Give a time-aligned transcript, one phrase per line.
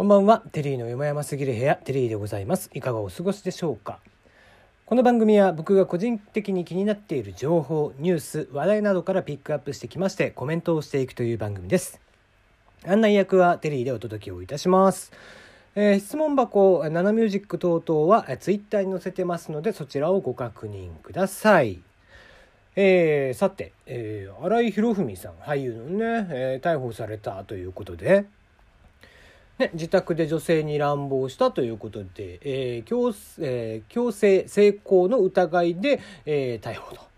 [0.00, 0.42] こんばんは。
[0.52, 1.76] テリーの山山すぎる部屋。
[1.76, 2.70] テリーでございます。
[2.72, 3.98] いかがお過ごしでしょうか。
[4.86, 12.00] この番組は僕が個人的に気になっている情報ニュース話題などからピックアップしてきましてコメントをしていくという番組です。
[12.86, 15.12] 案内役はテリーでお届けをいたします。
[15.74, 21.78] えー、質問箱ナナミュージック等々はツイッターに載せてますのでそちらをご確認ください。
[22.74, 28.24] えー、さて、えー、新井博文さん俳優のね、え、逮捕されたということで、
[29.60, 37.10] ね、 自宅で女性に乱暴したということで、えー強えー、強制性交の疑いで、えー、逮捕と。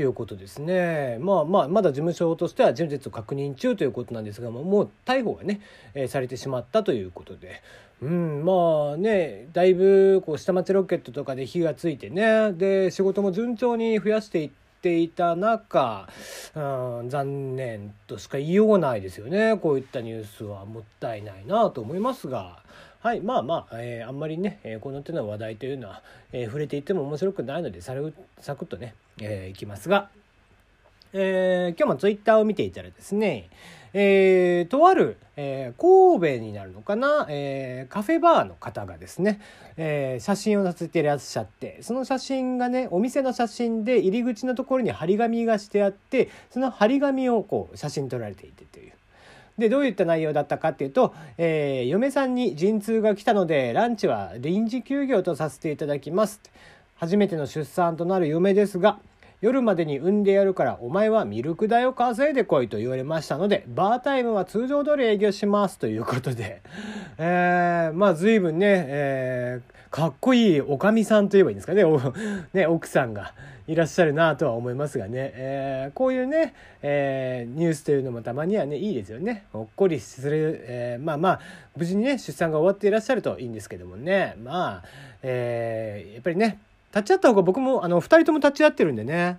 [0.00, 1.18] いうことですね。
[1.20, 5.60] まあまあ、まだ事務所としては事実を確認中ということなんですがも、う逮捕がね、
[5.92, 7.62] えー、されてしまったということで。
[8.00, 16.08] うん、まあね、だいぶこう下町ロケットとかで火がついてね、で、仕事も順調に増やしていって、ていた中、
[16.54, 16.60] う
[17.04, 22.62] ん、残念としか言いようがないですよねこういったニュースはもったいないなと思いますが。
[23.00, 30.10] はい、まあまあ、えー、あんまりね、えー、この手の話題というのは、えー、触れていっても面白くないのでサクッとね、えー、いきますが、
[31.12, 33.48] えー、今日もツイッターを見ていたらですね、
[33.94, 39.40] えー、とある、えー、神戸になるのかな、えー、カフェバーの方がですね、
[39.76, 48.92] え、写真を載せていらっしゃってその写真がねお店の写真で入り口のところに張り紙がしてあってその張り紙をこう写真撮られていてという。
[49.56, 56.40] でどういった内容だったかっていうと、え、嫁さんに陣痛が来たのでランチは臨時休業とさせていただきます
[56.94, 59.00] 初めての出産となる嫁ですが
[59.40, 66.60] 夜までに産んでやるからお前はミルク代を稼いでこいと言われましたのでバータイムは通常通り営業しますということで、
[67.18, 71.84] えー、まあ随分ね、えー、かっこいいおかみさんといえばいいんですかね。
[72.52, 73.32] ね奥さんが
[73.68, 79.44] いらっしゃるなとは思いますがね、えー、こういうね、えー、ニュースというのもたまにはねいいですよね。
[79.52, 81.40] ほっこりする、えー、まあまあ
[81.76, 84.34] 無事にね出産が終わっていらっしゃるといいんですけどもね。
[84.42, 84.84] まあ、
[85.22, 86.58] えー、やっぱりね
[86.94, 89.38] 立ち会った方が僕もあの2人とも立ち会ってるんでね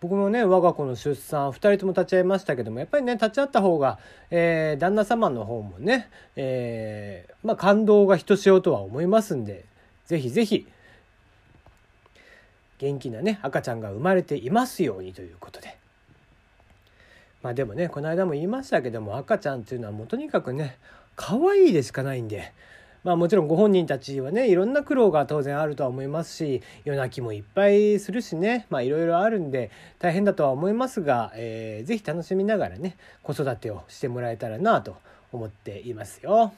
[0.00, 3.98] 僕もね我が子の出産2人とも立ち会いましたけどもやっぱりね立ち会った方が、
[4.30, 9.64] えー、旦那様の方もね、えー、まあ、感動がひとしおとは思いますんで
[10.06, 10.66] 是非是非
[12.78, 15.78] 元気なね赤ちゃんが生まれていますようにということで。
[17.44, 20.78] まあでもねこの間も言いましたけども赤ちゃんっていうのはもうとにかくね
[21.14, 22.54] 可愛いでしかないんで
[23.04, 34.96] まあもちろんご本人たちはねいろんな苦労が当然あるとは思いますし夜泣きもいっぱいするしねまあいろいろあるんで大変だとは思いますが、えー、ぜひ楽しみながらね子育てをしてもらえたらなと
[35.32, 36.54] 思っていますよ。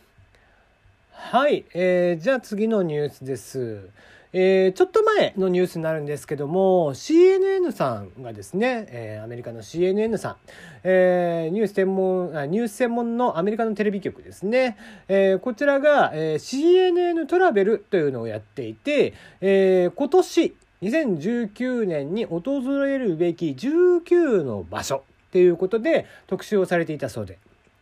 [1.11, 3.89] はい、えー、じゃあ次のニュースです。
[4.33, 10.37] えー、ちょっと前のニュースになるんですけども CNN さんがですね、えー、アメリカの CNN さん、
[10.85, 14.77] えー、ニュース専門ニュース専門のアメリカのテレビ局ですね、
[15.09, 27.39] え、こちらが、え、CNN トラベルというのをやっていて、え、今年2019年に訪れるべき19の場所ということで特集をされていたそうで。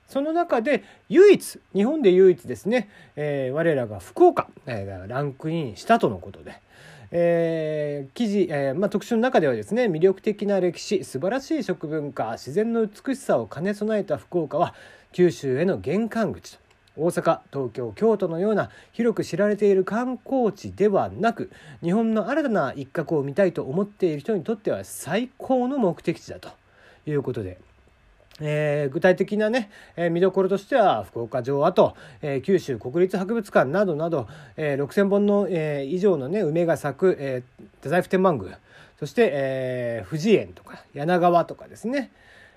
[0.09, 6.60] その中で唯一日本で唯一ですね、えー、我らが福岡、えー、ランクインしたとのことで。
[7.16, 14.75] えー、記事、えーまあ、特集の中ではですね魅力的な歴史素晴らしい食文化自然の美しさを兼ね備えた福岡は
[15.12, 16.65] 九州への玄関口と
[16.97, 21.50] 大阪東京京都のような広く知られている観光地ではなく
[21.82, 26.50] 日本の新たな一角を見たいと思っている人にとっては最高の目的地だと
[27.06, 27.59] いうことで。
[28.41, 38.59] えー、具体的なね、えー、見どころとしては福岡城跡、えー、九州国立博物館などなど、えー、6,000本の、えー、以上のね梅が咲く、えー、太宰府天満宮
[38.99, 42.11] そして、えー、富士園とか柳川とかですね、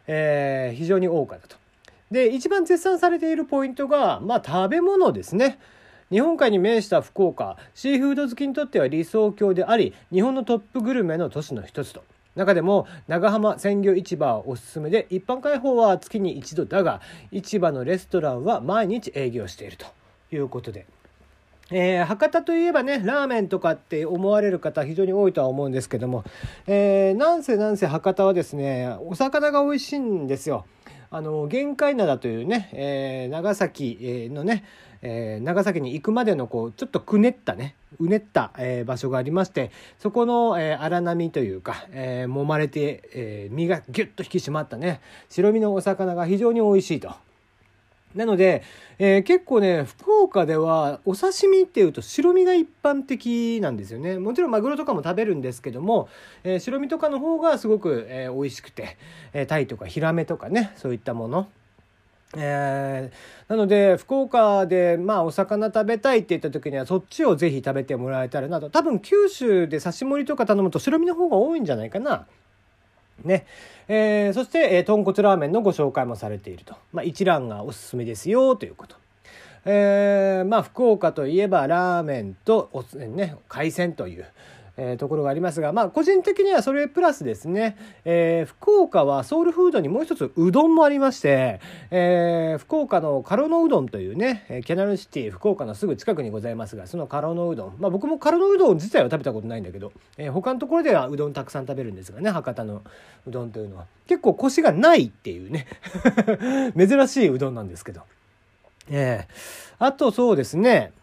[0.07, 1.57] えー、非常に多かったと。
[2.11, 5.59] で一番絶賛されているポイントが、まあ、食べ物ですね。
[6.09, 12.01] 日本海に面した福岡シーフード好きにとっては理想郷であり日本のトップグルメの都市の一つと。
[12.37, 19.87] 中でも長浜鮮魚市場はおすすめで一般開放は月に一度だが市場のレストランは毎日営業していると
[20.31, 20.85] いうことで。
[21.69, 26.23] えー、博多といえばねラーメンとかって思われる方非常に多いとは思うんですけども、
[26.65, 30.65] えー、なんせなんせ博多はですねお魚が美味しいんですよ。
[31.09, 34.63] あの玄界灘というね、えー、長崎のね、
[35.01, 47.26] えー、長崎に行くまでのこうちょっとくねったねうねった、えー、場所がありましてそこの、えー、荒波というか、えー、揉まれて、えー、身がギュッと引き締まったね白身のお魚が非常に美味しいと。
[48.17, 48.63] なので、
[48.99, 54.17] えー、結構ね福岡ではお刺身っていうと白身が一般的なんですよね。
[54.19, 56.09] もちろんマグロとかも食べるんですけども、
[56.43, 58.97] えー、白身とかの方がすごく、えー、美味しくて、
[59.33, 61.47] えー、タイとかヒラメとかねそういったもの。
[62.35, 68.69] えー、なので福岡でまあお魚食べたいって言った時にはそっちをぜひ食べてもらえたらなと。
[68.69, 72.25] 多分九州で刺し盛りとか頼むと白身の方が多いんじゃないかな。
[73.23, 73.45] ね
[73.87, 78.95] えー、そして、えー、豚骨ラーメンのご紹介もされていると、まあ、一蘭がおすすめですよということ。
[79.65, 84.25] えー、まあ福岡といえばラーメンとお、ね、海鮮という、
[84.77, 87.75] えー、ところがありますが、まあ、個人的にはそれプラスですね、
[88.05, 91.59] えー、福岡はソウルフードにもう一つうどんもありまして、
[91.89, 102.83] えー、福岡のカロノうどんというねキャナルシティ福岡のすぐ近くにございますがそのカロノうどん、まあ、僕もカロノうどん自体は食べたことないんだけど、えー、他のところではうどんたくさん食べるんですがね博多の
[103.27, 103.85] うどんというのは。
[104.05, 105.67] 結構コシがないっていうね
[106.77, 108.01] 珍しいうどんなんですけど。
[108.89, 110.93] えー、あとそうですね。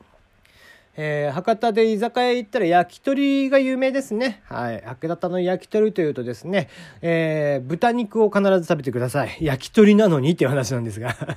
[0.97, 4.43] えー、博多で居酒屋行ったら焼き鳥が有名ですね。
[4.47, 4.83] はい。
[4.85, 6.69] 博多の焼き鳥というとですね、
[7.03, 9.37] えー、豚肉を必ず食べてください。
[9.41, 11.15] 焼き鳥なのにっていう話なんですが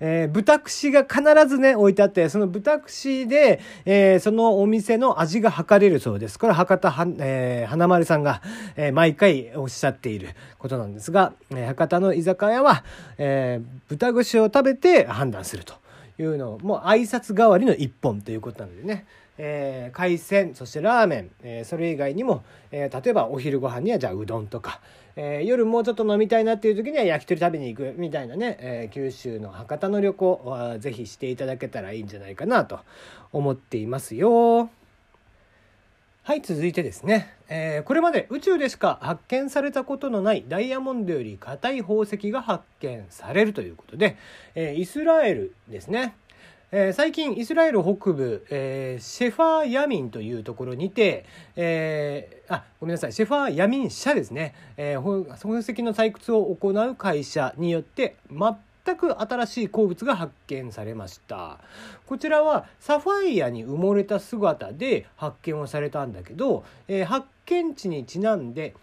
[0.00, 6.38] えー、豚串が必ずね、置いてあって、その豚串で、えー、そのお店の味が測れるそうです。
[6.38, 8.40] これは博多は、えー、花丸さんが、
[8.76, 10.28] えー、毎回おっしゃっている
[10.58, 12.84] ことなんですが、えー、博多の居酒屋は、
[13.18, 15.74] えー、豚串を食べて判断すると。
[16.18, 19.06] いうのもう挨拶代わりの一本ということなのでね、
[19.38, 24.80] えー、海鮮そしてラーメン、えー、それ以外にも、えー、例えばお昼ご飯にはじゃあうどんとか、
[25.16, 32.80] え夜もうちょっと飲みたいなっていう時には焼き鳥食べに行くみたいなね、え九州の博多の旅行は是非していただけたらいいんじゃないかなと
[33.32, 34.70] 思っていますよ。
[36.28, 44.18] はい続いてですね、えー、これまで宇宙でしか発見されたことのないダイヤモンドより硬い宝石が発見されるということで、
[44.54, 46.14] えー、イスラエルですね、
[46.70, 51.24] えー、最近イスラエル北部、えー、シェファーヤミンというところにて、
[51.56, 61.58] えー、あごめんなさいシェファーヤミン社ですね、えー、宝石の採掘を行う会社によって真っ全く新しい鉱物が発見されました
[62.06, 68.74] こちらはサファイアに埋もれた姿で発見をされたんだけど、えー、発見地にちなんで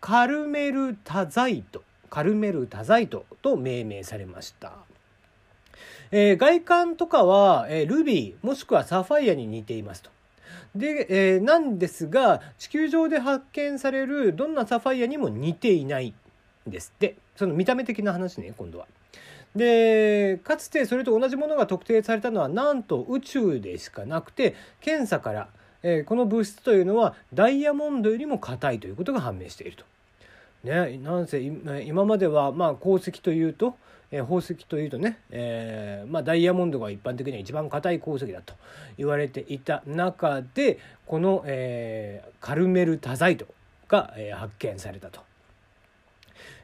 [0.00, 4.72] カルメルタザイトカルメルタザイトと命名されました。
[6.10, 10.10] えー、外観とかは、えー、ルビーもしくはサファイアに似ていますと。
[10.74, 16.14] で、えー、なんですが地球上で発見されるどんなサファイアにも似ていない
[16.66, 18.86] んですってその見た目的な話ね今度は。
[19.58, 25.48] でかつてそれと同じものが特定されたのはなんと宇宙でしかなくて検査から、
[25.82, 29.84] えー、この物質というのはダイヤモンドよりも硬いということが判明していると。
[30.64, 33.76] ね、なんせ今まではまあ鉱石というと、
[34.10, 38.54] えー、宝石というとね、えーまあ、ダイヤモンドが一般的には一番硬い鉱石だと
[38.96, 43.46] 言われていた中でこの、え、カルメルタザイト
[43.88, 45.27] が、え、発見されたと。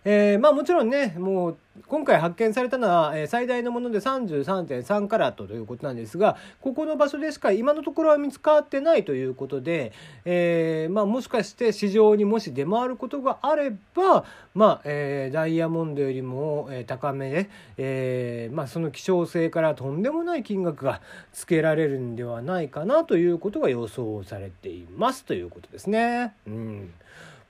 [0.05, 1.57] えー、まあもちろんねもう
[1.89, 9.93] 今回発見されたのは、え最大のもので33.3カラットということなんですがここの場所でしか今のところは見つかってないということで、
[10.25, 14.25] えー、まあ、もしかして市場にもし出回ることがあれば、
[14.55, 21.01] まあえー、ダイヤモンドよりも、高めで、えまあ、その希少性からとんでもない金額が
[21.33, 26.35] つけられるんではないかなということが予想されていますということですね。
[26.47, 26.95] うん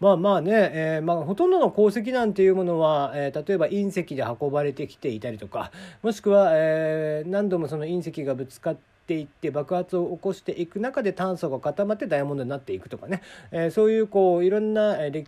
[0.00, 5.70] まあまあね、えー、まあ、ほとんどの鉱石なんていうものは、えー、例えば隕石で運ばれてきていたりとか
[6.02, 8.76] もしくは、えー、何度もその隕石がぶつかっ
[9.06, 15.24] ていって爆発を起こしていく中で炭素が固まってダイヤモンドになっていくとかね、えそういうこういろんな、え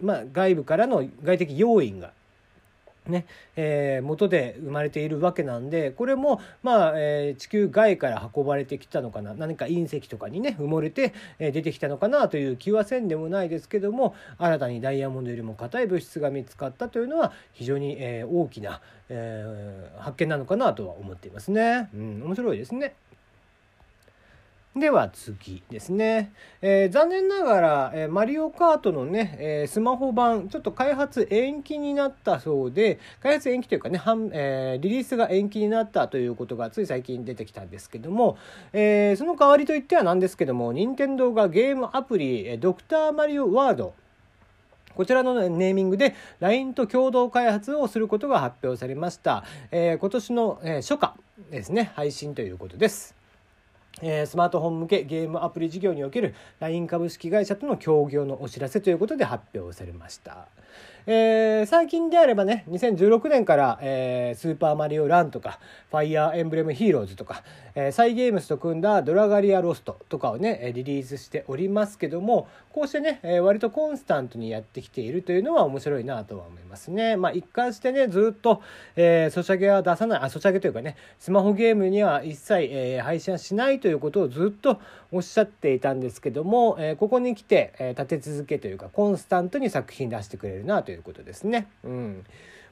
[0.00, 2.12] まあ、外部からの外的要因が
[3.10, 3.26] ね
[3.56, 21.90] えー、元で生まれているわけなんでこれも、まあえー、地球外から運ばれてきたのかな何か隕石とかにね埋もれて、え、出てきたのかなという気はせんでもないですけども新たにダイヤモンドよりも硬い物質が見つかったというのは非常に、え、大きな、え、発見なのかなとは思っていますね。
[21.94, 22.94] うん、面白いですね。
[24.76, 38.38] では次ですね、えー、残念ながら、えー、マリオカートのね、えー、スマホ版ちょっと開発延期になったそうで開発延期というかね半、えリリースが延期になったということがつい最近出てきたんですけども、
[38.72, 43.94] えその代わりといってはなんですけども任天堂がゲームアプリ「ドクターマリオワード」
[44.94, 49.44] こちらのネーミングで LINE と共同開発をすることが発表されました。
[49.72, 51.14] えー、今年の、え初夏
[51.50, 53.19] ですね、配信ということです。
[54.02, 60.48] え、スマートフォン向けゲームアプリ事業における LINE 株式会社との協業のお知らせということで発表されました。
[61.06, 65.58] えー、最近であればね2016年から、えー、スーパーマリオランとか
[65.90, 67.42] ファイアーエンブレムヒーローズとか、
[67.74, 77.16] えー、サイ・ゲームスと組んだドラガリアロストとかをねリリースしておりますけどもこうしてね、えー、割とコンスタントにやってきているというのは面白いなとは思いますね。
[77.16, 78.62] まあ一貫してねずっと、
[78.94, 84.80] えー、ソシャゲは出さないあソシャゲというかねスマホゲームには一切、えー、配信はしないということをずっと
[85.12, 91.68] おっしゃっていたんですけども、えー、ここに来て、えー、立て続けというかコンスタントに作品出してくれるなとということですね。
[91.84, 92.24] うん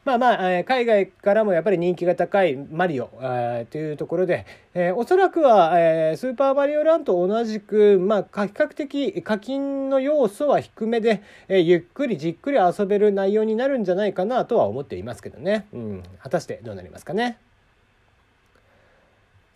[0.05, 15.67] まあまあ、え、海外からもやっぱり人気が高いマリオ、えー、というところで、え、おそらくは、え、スーパーマリオランと同じく、まあ、比較的課金の要素は低めで、え、ゆっくりじっくり遊べる内容になるんじゃないかなとは思っていますけどね。
[15.75, 17.39] うん、果たしてどうなりますかね。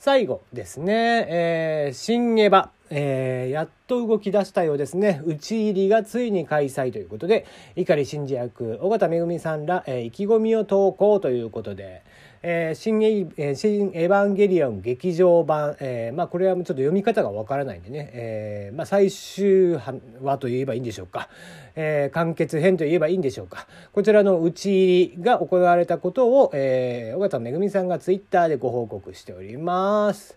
[0.04, 5.22] 最後ですね、えー、新エヴァ、えー、やっと動き出したようですね。
[5.24, 12.02] 打ち入りがついに開催ということで、碇信二役、緒方恵さんら、えー、意気込みを投稿ということで、
[12.44, 21.28] えー、新エえ新エヴァンゲリオン劇場版、えー、まあこれはちょっと読み方がわからないんでね、えー、まあ最終話と言えばいいんでしょうか、
[21.76, 23.66] えー、完結編と言えばいいんでしょうか。
[23.92, 30.36] こちらの打ち入りが行われたことを、えー、尾形めぐみさんがツイッターでご報告しております。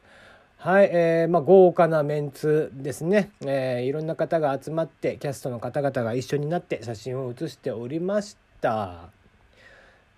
[0.57, 9.24] はい、えー、まあ、豪華なメンツですね、えー、いろんな方が集まってキャストの方々が一緒になって写真を写しておりました。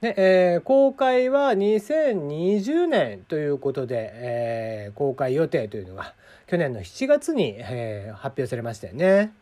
[0.02, 6.14] で、えー、公開は2020年ということで、えー、公開予定というのが
[6.46, 9.34] 去年の7月に、えー、発表されましたよね。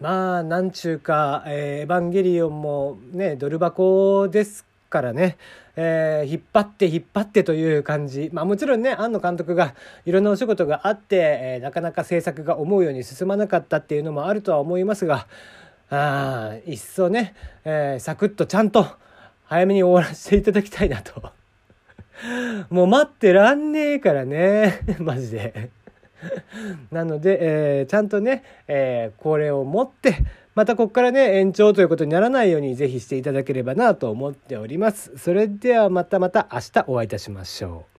[0.00, 5.36] まあ、なんちゅうか、えー、エヴァンゲリオンもね、ドル箱ですからね、
[5.76, 8.30] えー、引っ張って引っ張ってという感じ。
[8.32, 15.26] まあもちろんね、庵野監督がいろんなお仕事があって、えー、なかなか制作が思うように進まなかったっていうのもあるとは思いますが、
[15.90, 18.86] あいっそね、えー、サクッとちゃんと、
[19.50, 21.32] 早めに終わらせていただきたいなと。
[22.70, 24.78] もう待ってらんねえからね。
[25.00, 25.70] マジで。
[26.92, 30.18] なので、えー、ちゃんとね、えー、これを持って、
[30.54, 35.18] またここからね、延長ということにならないようにぜひしていただければなと思っております。
[35.18, 37.84] それではまたまた明日お会いいたしましょう。